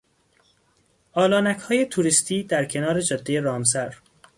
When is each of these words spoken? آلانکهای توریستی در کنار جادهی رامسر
آلانکهای 1.13 1.85
توریستی 1.85 2.43
در 2.43 2.65
کنار 2.65 3.01
جادهی 3.01 3.39
رامسر 3.41 3.95